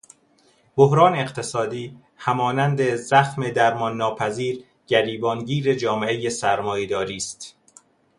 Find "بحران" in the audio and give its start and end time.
0.75-1.15